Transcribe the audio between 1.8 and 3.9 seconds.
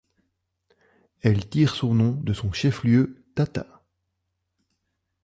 nom de son chef-lieu, Tata.